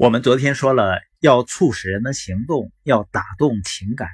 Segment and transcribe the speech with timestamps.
[0.00, 4.08] 我们昨天说了，要促使人的行动，要打动情感。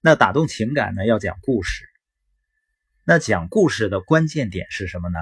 [0.00, 1.84] 那打动情感呢，要讲故事。
[3.04, 5.18] 那讲故事的关键点是什么呢？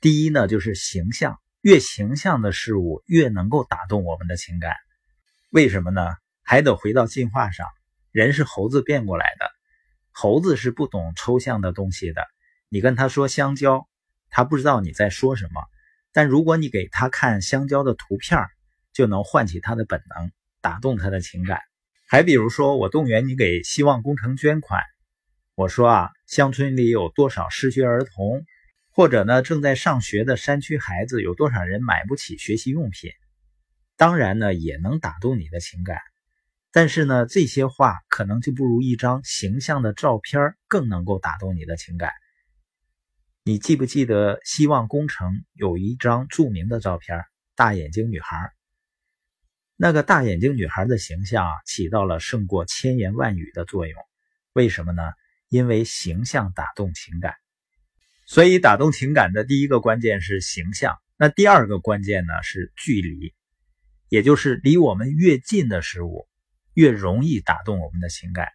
[0.00, 4.74] 第一呢，就是形象，越形象的事物越能够打动我们的情感。
[5.50, 6.04] 为什么呢？
[6.42, 7.68] 还得回到进化上，
[8.10, 9.48] 人是猴子变过来的，
[10.10, 12.26] 猴子是不懂抽象的东西的。
[12.68, 13.86] 你跟他说香蕉，
[14.30, 15.62] 他不知道你在说什么。
[16.10, 18.48] 但如果你给他看香蕉的图片
[18.92, 20.30] 就能唤起他的本能，
[20.60, 21.60] 打动他的情感。
[22.08, 24.82] 还比如说，我动员你给希望工程捐款，
[25.54, 28.44] 我说啊，乡村里有多少失学儿童，
[28.90, 33.10] 或者呢正在上学的山区孩子，有多少人买不起学习用品？
[33.96, 35.98] 当然呢，也能打动你的情感。
[36.70, 42.12] 但是呢，这些话可能就不如一张形象的照片更能够打动你的情感。
[43.44, 47.24] 你记不记得希望工程有一张著名的照片，
[47.56, 48.52] 大眼睛女孩？
[49.84, 54.00] 那个大眼睛女孩的形象啊起到了胜过千言万语的作用，
[54.52, 55.02] 为什么呢？
[55.48, 57.34] 因为形象打动情感，
[58.24, 60.96] 所以打动情感的第一个关键是形象。
[61.16, 63.34] 那第二个关键呢是距离，
[64.08, 66.28] 也就是离我们越近的事物，
[66.74, 68.50] 越容易打动我们的情感。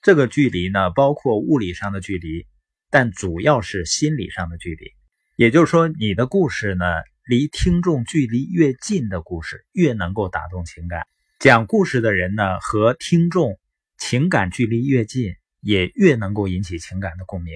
[0.00, 2.46] 这个距离呢，包括物理上的距离，
[2.88, 4.92] 但主要是心理上的距离。
[5.36, 6.86] 也就是说，你的故事呢？
[7.30, 11.06] 离听众距离越近的故事，越能够打动情感。
[11.38, 13.60] 讲故事的人呢，和听众
[13.96, 17.54] 情感距离越近，也越能够引起情感的共鸣。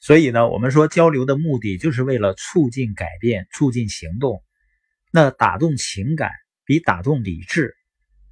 [0.00, 4.42] 所以呢，我们说交流的目的就是为了促进改变、促进行动。
[5.10, 6.30] 那打动情感
[6.64, 7.74] 比打动理智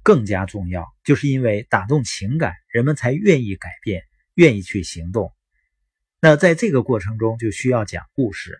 [0.01, 4.01] 更加重要，就是因为打动情感，人们才愿意改变，
[4.33, 5.31] 愿意去行动。
[6.19, 8.59] 那在这个过程中，就需要讲故事。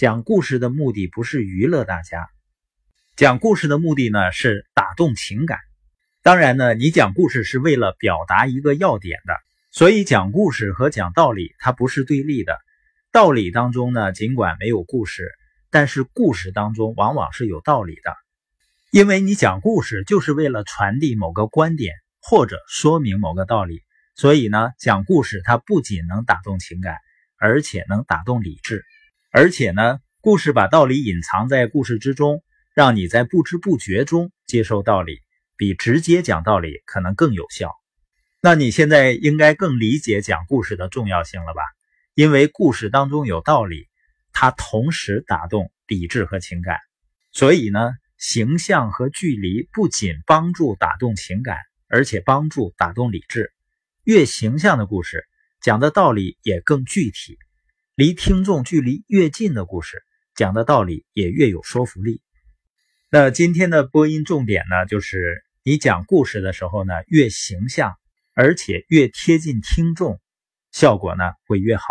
[0.00, 2.26] 讲故事的目的不是娱乐大家，
[3.16, 5.58] 讲故事的目的呢是打动情感。
[6.22, 9.34] 当然呢，你讲故事是为了表达一个要点的，
[9.70, 12.58] 所以讲故事和讲道理它不是对立的。
[13.12, 15.30] 道理当中呢，尽管没有故事，
[15.70, 18.16] 但是故事当中往往是有道理的，
[18.92, 23.82] 因为你讲故事就是为了传递某个观点或者说明某个道理，
[24.16, 26.96] 所以呢，讲故事它不仅能打动情感，
[27.36, 28.82] 而且能打动理智。
[29.32, 32.42] 而且呢，故事把道理隐藏在故事之中，
[32.74, 35.20] 让你在不知不觉中接受道理，
[35.56, 37.70] 比直接讲道理可能更有效。
[38.40, 41.62] 那你现在应该更理解讲故事的重要性了吧？
[42.14, 43.86] 因为故事当中有道理，
[44.32, 46.78] 它同时打动理智和情感。
[47.30, 53.52] 所以呢，形象和距离不仅帮助打动情感，而且帮助打动理智。
[54.02, 55.24] 越形象的故事，
[55.62, 57.38] 讲的道理也更具体。
[58.00, 60.02] 离听众距离越近的故事，
[60.34, 62.22] 讲的道理也越有说服力。
[63.10, 67.98] 那今天的播音重点呢，就是你讲故事的时候呢，越形象，
[68.32, 70.18] 而且越贴近听众，
[70.72, 71.84] 效果呢会越好。